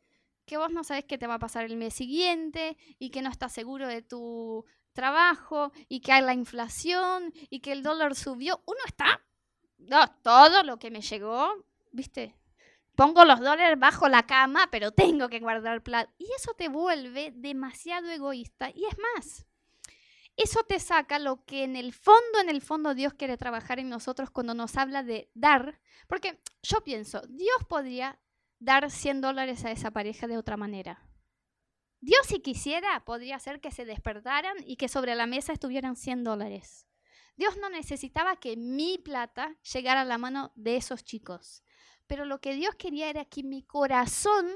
[0.46, 3.30] que vos no sabes qué te va a pasar el mes siguiente y que no
[3.30, 8.62] estás seguro de tu trabajo y que hay la inflación y que el dólar subió.
[8.64, 9.22] Uno está,
[9.76, 11.52] no, todo lo que me llegó,
[11.92, 12.34] viste,
[12.96, 16.12] pongo los dólares bajo la cama, pero tengo que guardar plata.
[16.18, 18.70] Y eso te vuelve demasiado egoísta.
[18.70, 19.46] Y es más,
[20.36, 23.88] eso te saca lo que en el fondo, en el fondo Dios quiere trabajar en
[23.88, 25.80] nosotros cuando nos habla de dar.
[26.08, 28.18] Porque yo pienso, Dios podría
[28.58, 31.02] dar 100 dólares a esa pareja de otra manera.
[32.00, 36.24] Dios si quisiera podría hacer que se despertaran y que sobre la mesa estuvieran 100
[36.24, 36.86] dólares.
[37.36, 41.62] Dios no necesitaba que mi plata llegara a la mano de esos chicos.
[42.06, 44.46] Pero lo que Dios quería era que mi corazón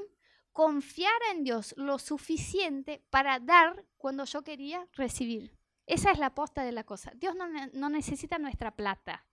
[0.51, 5.57] confiara en Dios lo suficiente para dar cuando yo quería recibir.
[5.85, 7.11] Esa es la posta de la cosa.
[7.15, 9.25] Dios no, no, necesita nuestra plata.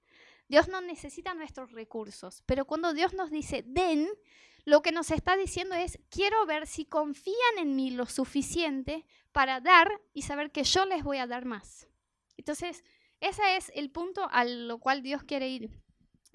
[0.49, 2.43] Dios no necesita nuestros recursos.
[2.47, 4.09] Pero cuando Dios nos dice, den,
[4.65, 9.61] lo que nos está diciendo es, quiero ver si confían en mí lo suficiente para
[9.61, 11.89] dar y saber que yo les voy a dar más.
[12.37, 12.83] Entonces,
[13.21, 15.71] ese es el punto al lo cual Dios quiere ir.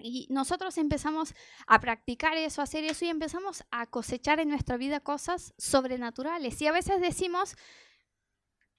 [0.06, 1.34] Y nosotros empezamos
[1.66, 6.60] a practicar eso, a hacer eso y empezamos a cosechar en nuestra vida cosas sobrenaturales.
[6.60, 7.56] Y a veces decimos,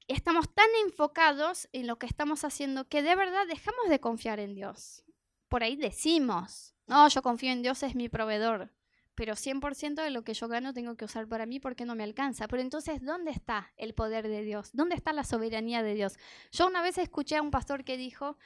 [0.08, 4.54] estamos tan enfocados en lo que estamos haciendo que de verdad dejamos de confiar en
[4.54, 5.04] Dios.
[5.50, 8.72] Por ahí decimos, no, yo confío en Dios, es mi proveedor,
[9.16, 12.04] pero 100% de lo que yo gano tengo que usar para mí porque no me
[12.04, 12.48] alcanza.
[12.48, 14.70] Pero entonces, ¿dónde está el poder de Dios?
[14.74, 16.20] ¿Dónde está la soberanía de Dios?
[16.52, 18.38] Yo una vez escuché a un pastor que dijo,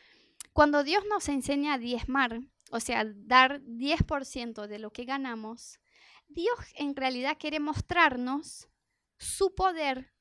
[0.54, 5.79] cuando Dios nos enseña a diezmar, o sea, dar 10% de lo que ganamos,
[6.27, 8.69] Dios en realidad quiere mostrarnos
[9.17, 10.13] su poder,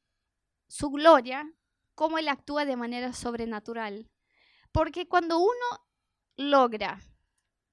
[0.66, 1.52] su gloria,
[1.94, 4.10] cómo Él actúa de manera sobrenatural.
[4.72, 5.86] Porque cuando uno
[6.36, 7.00] logra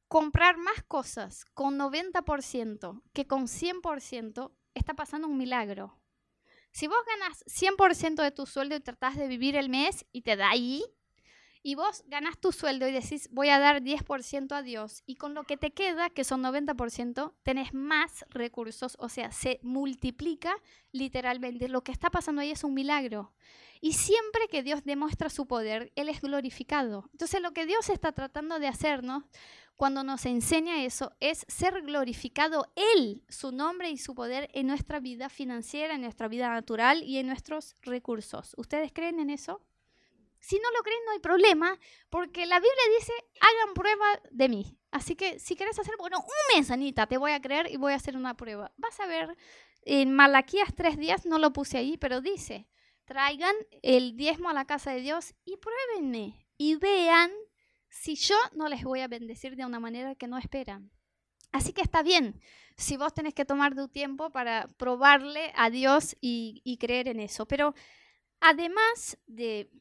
[0.08, 6.00] comprar más cosas con 90% que con 100%, está pasando un milagro.
[6.72, 10.36] Si vos ganas 100% de tu sueldo y tratás de vivir el mes y te
[10.36, 10.84] da ahí,
[11.66, 15.34] y vos ganás tu sueldo y decís, voy a dar 10% a Dios, y con
[15.34, 20.56] lo que te queda, que son 90%, tenés más recursos, o sea, se multiplica
[20.92, 21.68] literalmente.
[21.68, 23.34] Lo que está pasando ahí es un milagro.
[23.82, 27.10] Y siempre que Dios demuestra su poder, Él es glorificado.
[27.14, 29.24] Entonces lo que Dios está tratando de hacernos
[29.76, 35.00] cuando nos enseña eso es ser glorificado Él, su nombre y su poder en nuestra
[35.00, 38.54] vida financiera, en nuestra vida natural y en nuestros recursos.
[38.56, 39.64] ¿Ustedes creen en eso?
[40.46, 41.80] Si no lo creen, no hay problema,
[42.12, 44.78] porque la Biblia dice, hagan prueba de mí.
[44.92, 47.94] Así que si quieres hacer, bueno, un mes, Anita, te voy a creer y voy
[47.94, 48.72] a hacer una prueba.
[48.78, 49.36] Vas a ver
[49.82, 52.68] en Malaquías 3.10, no lo puse ahí, pero dice,
[53.06, 57.32] traigan el diezmo a la casa de Dios y pruébenme y vean
[57.90, 60.92] si yo no les voy a bendecir de una manera que no esperan.
[61.54, 62.40] Así que está bien
[62.78, 67.48] si vos tenés que tomar tu tiempo para probarle a Dios y creer en eso.
[67.48, 67.74] Pero
[68.42, 69.72] además de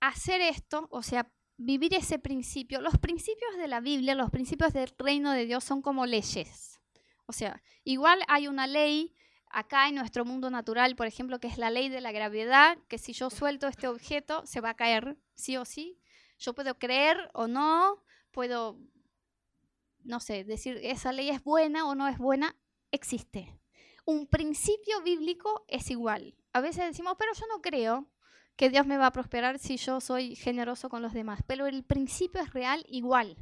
[0.00, 4.92] hacer esto, o sea, vivir ese principio, los principios de la Biblia, los principios del
[4.96, 6.80] reino de Dios son como leyes.
[7.26, 9.14] O sea, igual hay una ley
[9.50, 12.98] acá en nuestro mundo natural, por ejemplo, que es la ley de la gravedad, que
[12.98, 15.98] si yo suelto este objeto se va a caer, sí o sí.
[16.38, 18.78] Yo puedo creer o no, puedo,
[20.04, 22.56] no sé, decir esa ley es buena o no es buena,
[22.92, 23.58] existe.
[24.04, 26.34] Un principio bíblico es igual.
[26.52, 28.08] A veces decimos, pero yo no creo
[28.58, 31.84] que Dios me va a prosperar si yo soy generoso con los demás, pero el
[31.84, 33.36] principio es real igual.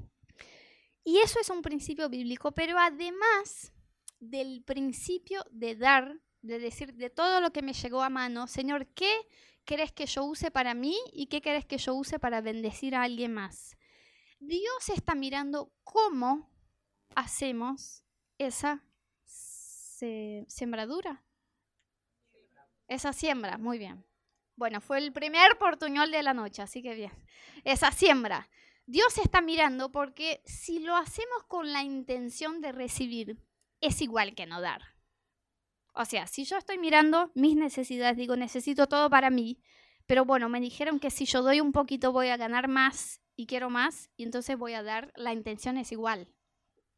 [1.05, 3.73] Y eso es un principio bíblico, pero además
[4.21, 8.89] del principio de dar, de decir de todo lo que me llegó a mano, Señor,
[8.89, 9.11] ¿qué
[9.65, 13.03] querés que yo use para mí y qué querés que yo use para bendecir a
[13.03, 13.79] alguien más?
[14.39, 16.51] Dios está mirando cómo
[17.15, 18.05] hacemos
[18.37, 18.85] esa
[19.25, 21.25] sembradura.
[22.87, 24.05] Esa siembra, muy bien.
[24.57, 27.13] Bueno, fue el primer portuñol de la noche, así que bien.
[27.65, 28.49] Esa siembra.
[28.87, 33.39] Dios está mirando porque si lo hacemos con la intención de recibir,
[33.81, 34.81] es igual que no dar.
[35.93, 39.61] O sea, si yo estoy mirando mis necesidades, digo, necesito todo para mí,
[40.07, 43.47] pero bueno, me dijeron que si yo doy un poquito voy a ganar más y
[43.47, 46.29] quiero más, y entonces voy a dar, la intención es igual.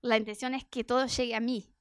[0.01, 1.75] La intención es que todo llegue a mí.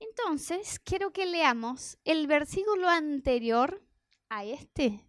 [0.00, 3.84] Entonces, quiero que leamos el versículo anterior
[4.30, 5.06] a este,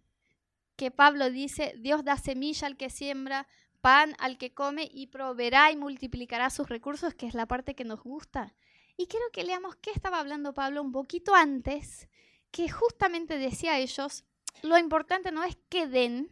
[0.76, 3.48] que Pablo dice, Dios da semilla al que siembra,
[3.80, 7.84] pan al que come y proveerá y multiplicará sus recursos, que es la parte que
[7.84, 8.54] nos gusta.
[8.96, 12.08] Y quiero que leamos qué estaba hablando Pablo un poquito antes,
[12.50, 14.24] que justamente decía a ellos,
[14.62, 16.30] lo importante no es que den,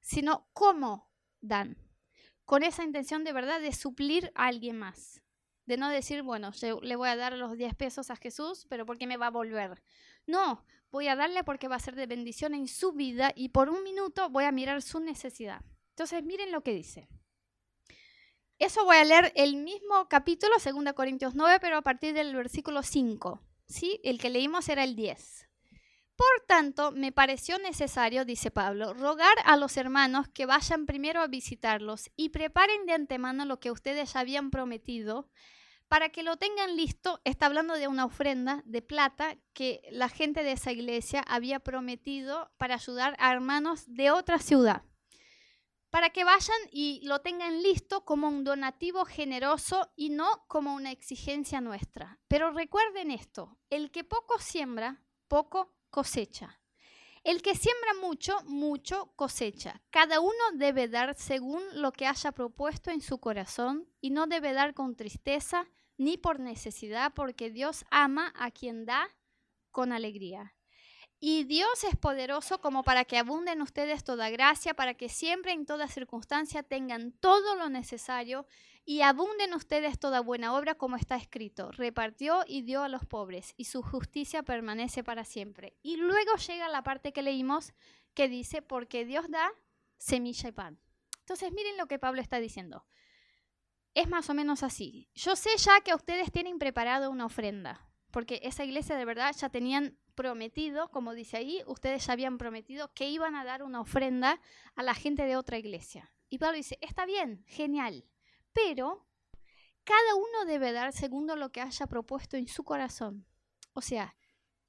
[0.00, 1.78] sino cómo dan,
[2.44, 5.19] con esa intención de verdad de suplir a alguien más,
[5.70, 8.84] de no decir, bueno, yo le voy a dar los 10 pesos a Jesús, pero
[8.84, 9.82] porque me va a volver.
[10.26, 13.70] No, voy a darle porque va a ser de bendición en su vida y por
[13.70, 15.62] un minuto voy a mirar su necesidad.
[15.90, 17.08] Entonces, miren lo que dice.
[18.58, 22.82] Eso voy a leer el mismo capítulo, 2 Corintios 9, pero a partir del versículo
[22.82, 23.40] 5.
[23.70, 24.00] ¿sí?
[24.02, 25.46] El que leímos era el 10.
[26.16, 31.28] Por tanto, me pareció necesario, dice Pablo, rogar a los hermanos que vayan primero a
[31.28, 35.30] visitarlos y preparen de antemano lo que ustedes habían prometido
[35.90, 37.20] para que lo tengan listo.
[37.24, 42.52] Está hablando de una ofrenda de plata que la gente de esa iglesia había prometido
[42.58, 44.84] para ayudar a hermanos de otra ciudad
[45.90, 50.92] para que vayan y lo tengan listo como un donativo generoso y no como una
[50.92, 52.20] exigencia nuestra.
[52.28, 56.60] Pero recuerden esto, el que poco siembra, poco cosecha.
[57.24, 59.82] El que siembra mucho, mucho cosecha.
[59.90, 64.52] Cada uno debe dar según lo que haya propuesto en su corazón y no debe
[64.52, 65.66] dar con tristeza
[66.00, 69.06] ni por necesidad, porque Dios ama a quien da
[69.70, 70.54] con alegría.
[71.18, 75.66] Y Dios es poderoso como para que abunden ustedes toda gracia, para que siempre en
[75.66, 78.46] toda circunstancia tengan todo lo necesario
[78.86, 81.70] y abunden ustedes toda buena obra como está escrito.
[81.70, 85.76] Repartió y dio a los pobres y su justicia permanece para siempre.
[85.82, 87.74] Y luego llega la parte que leímos
[88.14, 89.52] que dice, porque Dios da
[89.98, 90.80] semilla y pan.
[91.18, 92.86] Entonces miren lo que Pablo está diciendo.
[93.94, 95.10] Es más o menos así.
[95.14, 99.48] Yo sé ya que ustedes tienen preparado una ofrenda, porque esa iglesia de verdad ya
[99.48, 104.40] tenían prometido, como dice ahí, ustedes ya habían prometido que iban a dar una ofrenda
[104.74, 106.12] a la gente de otra iglesia.
[106.28, 108.04] Y Pablo dice, está bien, genial,
[108.52, 109.06] pero
[109.84, 113.26] cada uno debe dar según lo que haya propuesto en su corazón.
[113.72, 114.16] O sea,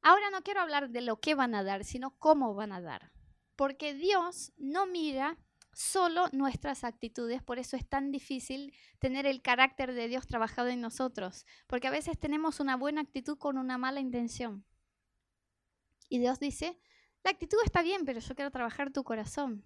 [0.01, 3.11] ahora no quiero hablar de lo que van a dar, sino cómo van a dar.
[3.55, 5.37] Porque Dios no mira
[5.73, 10.81] solo nuestras actitudes, por eso es tan difícil tener el carácter de Dios trabajado en
[10.81, 14.65] nosotros, porque a veces tenemos una buena actitud con una mala intención.
[16.09, 16.77] Y Dios dice,
[17.23, 19.63] la actitud está bien, pero yo quiero trabajar tu corazón.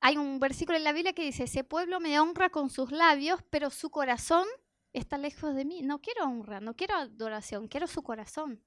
[0.00, 3.40] Hay un versículo en la Biblia que dice, ese pueblo me honra con sus labios,
[3.50, 4.46] pero su corazón
[4.92, 5.82] está lejos de mí.
[5.82, 8.62] No quiero honra, no quiero adoración, quiero su corazón.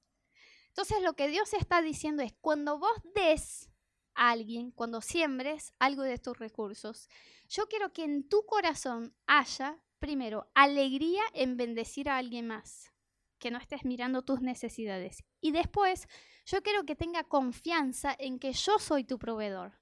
[0.68, 3.70] Entonces lo que Dios está diciendo es, cuando vos des
[4.18, 7.08] alguien, cuando siembres algo de tus recursos,
[7.48, 12.92] yo quiero que en tu corazón haya, primero, alegría en bendecir a alguien más,
[13.38, 15.24] que no estés mirando tus necesidades.
[15.40, 16.08] Y después,
[16.46, 19.78] yo quiero que tenga confianza en que yo soy tu proveedor.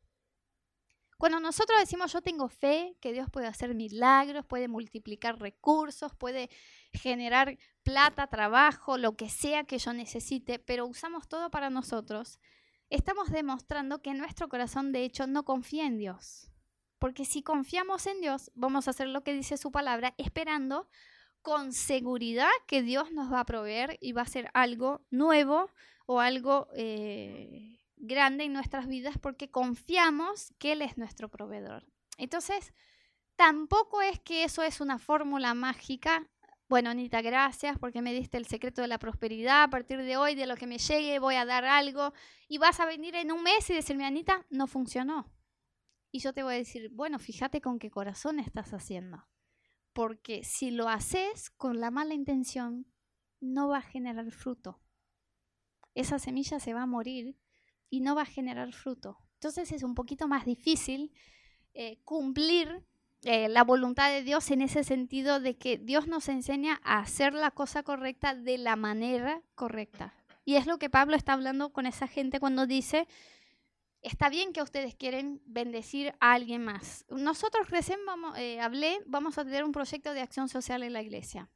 [1.19, 6.51] Cuando nosotros decimos yo tengo fe, que Dios puede hacer milagros, puede multiplicar recursos, puede
[6.93, 12.39] generar plata, trabajo, lo que sea que yo necesite, pero usamos todo para nosotros,
[12.91, 16.51] estamos demostrando que nuestro corazón de hecho no confía en Dios.
[16.99, 20.89] Porque si confiamos en Dios, vamos a hacer lo que dice su palabra, esperando
[21.43, 25.71] con seguridad que Dios nos va a proveer y va a ser algo nuevo
[26.07, 31.87] o algo eh, grande en nuestras vidas porque confiamos que Él es nuestro proveedor.
[32.17, 32.73] Entonces,
[33.37, 36.27] tampoco es que eso es una fórmula mágica.
[36.69, 39.63] Bueno, Anita, gracias porque me diste el secreto de la prosperidad.
[39.63, 42.13] A partir de hoy, de lo que me llegue, voy a dar algo.
[42.49, 45.33] Y vas a venir en un mes y decirme, Anita, no funcionó.
[46.11, 49.29] Y yo te voy a decir, bueno, fíjate con qué corazón estás haciendo.
[49.93, 52.93] Porque si lo haces con la mala intención,
[53.41, 54.81] no va a generar fruto.
[55.95, 57.39] Esa semilla se va a morir
[57.91, 59.19] y no va a generar fruto.
[59.35, 61.13] Entonces es un poquito más difícil
[61.75, 62.85] eh, cumplir
[63.25, 67.35] eh, la voluntad de Dios en ese sentido de que Dios nos enseña a hacer
[67.35, 70.15] la cosa correcta de la manera correcta.
[70.45, 73.09] Y es lo que Pablo está hablando con esa gente cuando dice,
[74.01, 77.05] está bien que ustedes quieren bendecir a alguien más.
[77.09, 77.99] Nosotros recién
[78.37, 81.51] eh, hablé, vamos a tener un proyecto de acción social en la iglesia.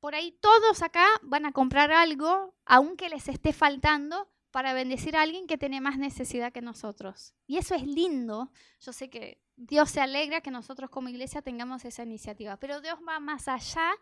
[0.00, 5.22] Por ahí todos acá van a comprar algo, aunque les esté faltando, para bendecir a
[5.22, 7.34] alguien que tiene más necesidad que nosotros.
[7.46, 8.52] Y eso es lindo.
[8.80, 12.98] Yo sé que Dios se alegra que nosotros como iglesia tengamos esa iniciativa, pero Dios
[13.06, 13.92] va más allá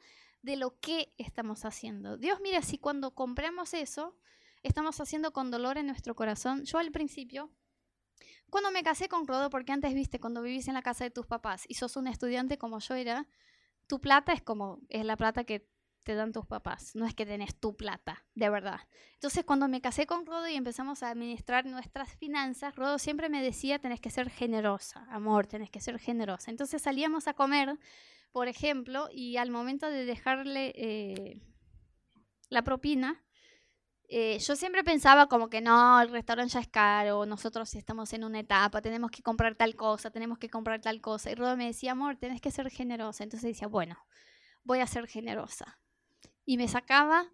[0.43, 2.17] de lo que estamos haciendo.
[2.17, 4.17] Dios mira si cuando compramos eso,
[4.63, 6.65] estamos haciendo con dolor en nuestro corazón.
[6.65, 7.51] Yo al principio,
[8.51, 11.27] cuando me casé con Rodo, porque antes viste, cuando vivís en la casa de tus
[11.27, 13.27] papás y sos un estudiante como yo era,
[13.87, 15.69] tu plata es como, es la plata que
[16.03, 18.81] te dan tus papás, no es que tenés tu plata, de verdad.
[19.15, 23.43] Entonces, cuando me casé con Rodo y empezamos a administrar nuestras finanzas, Rodo siempre me
[23.43, 26.51] decía, tenés que ser generosa, amor, tenés que ser generosa.
[26.51, 27.79] Entonces salíamos a comer,
[28.33, 31.41] por ejemplo, y al momento de dejarle eh,
[32.49, 33.23] la propina,
[34.09, 38.25] eh, yo siempre pensaba como que no, el restaurante ya es caro, nosotros estamos en
[38.25, 41.31] una etapa, tenemos que comprar tal cosa, tenemos que comprar tal cosa.
[41.31, 43.25] Y Rodo me decía, amor, tenés que ser generosa.
[43.25, 43.97] Entonces decía, bueno,
[44.65, 45.79] voy a ser generosa
[46.45, 47.33] y me sacaba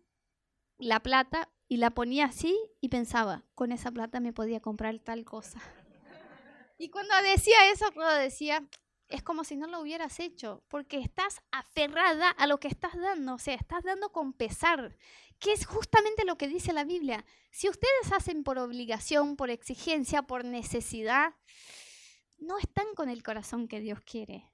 [0.78, 5.24] la plata y la ponía así y pensaba, con esa plata me podía comprar tal
[5.24, 5.60] cosa.
[6.78, 8.64] Y cuando decía eso, Rodo decía,
[9.08, 13.34] es como si no lo hubieras hecho, porque estás aferrada a lo que estás dando,
[13.34, 14.96] o sea, estás dando con pesar,
[15.40, 17.24] que es justamente lo que dice la Biblia.
[17.50, 21.34] Si ustedes hacen por obligación, por exigencia, por necesidad,
[22.38, 24.48] no están con el corazón que Dios quiere.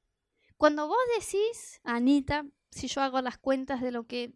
[0.56, 4.32] Cuando vos decís, Anita, si yo hago las cuentas de lo que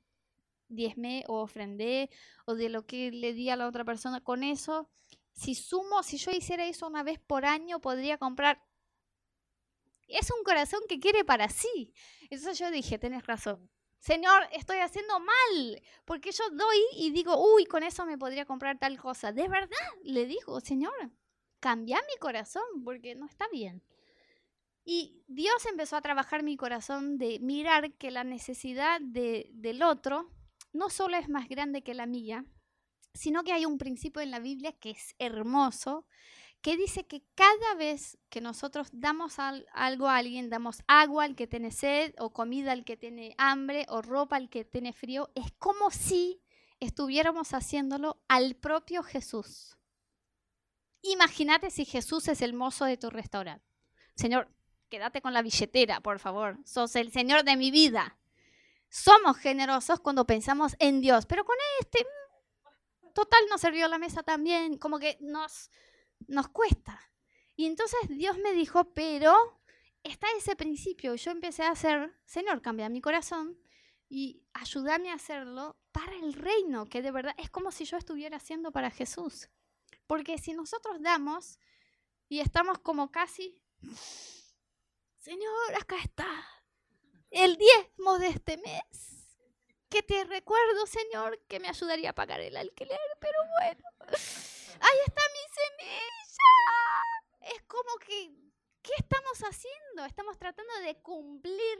[0.69, 2.11] diezmé o ofrendé
[2.45, 4.21] o de lo que le di a la otra persona.
[4.21, 4.91] Con eso,
[5.33, 8.62] si sumo, si yo hiciera eso una vez por año, podría comprar.
[10.07, 11.93] Es un corazón que quiere para sí.
[12.31, 13.71] Entonces yo dije, tenés razón.
[13.99, 18.79] Señor, estoy haciendo mal, porque yo doy y digo, uy, con eso me podría comprar
[18.79, 19.33] tal cosa.
[19.33, 21.11] De verdad, le digo, Señor,
[21.59, 23.83] cambia mi corazón, porque no está bien.
[24.85, 30.31] Y Dios empezó a trabajar mi corazón de mirar que la necesidad de, del otro
[30.79, 32.47] no solo es más grande que la mía,
[33.12, 36.07] sino que hay un principio en la Biblia que es hermoso,
[36.61, 41.47] que dice que cada vez que nosotros damos algo a alguien, damos agua al que
[41.47, 45.53] tiene sed, o comida al que tiene hambre, o ropa al que tiene frío, es
[45.59, 46.43] como si
[46.81, 49.76] estuviéramos haciéndolo al propio Jesús.
[51.03, 53.64] Imagínate si Jesús es el mozo de tu restaurante.
[54.16, 54.53] Señor,
[54.89, 56.59] quédate con la billetera, por favor.
[56.64, 58.18] Sos el Señor de mi vida
[58.89, 64.22] somos generosos cuando pensamos en Dios, pero con este, mm, total, nos sirvió la mesa
[64.22, 65.70] también, como que nos,
[66.26, 67.01] nos cuesta.
[67.57, 69.61] Y entonces Dios me dijo, pero
[70.03, 71.14] está ese principio.
[71.14, 73.59] Yo empecé a hacer, Señor, cambia mi corazón
[74.09, 78.36] y ayúdame a hacerlo para el reino, que de verdad es como si yo estuviera
[78.36, 79.49] haciendo para Jesús.
[80.07, 81.59] Porque si nosotros damos
[82.28, 83.62] y estamos como casi,
[85.18, 86.28] Señor, acá está,
[87.31, 89.39] el diezmo de este mes.
[89.89, 93.89] Que te recuerdo, Señor, que me ayudaría a pagar el alquiler, pero bueno.
[94.81, 97.57] Ahí está mi semilla.
[97.57, 98.31] Es como que,
[98.83, 100.05] ¿qué estamos haciendo?
[100.05, 101.79] Estamos tratando de cumplir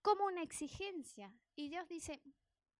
[0.00, 1.34] como una exigencia.
[1.54, 2.22] Y Dios dice,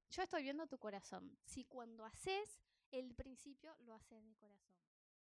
[0.09, 1.39] yo estoy viendo tu corazón.
[1.45, 4.80] Si cuando haces el principio lo haces de corazón.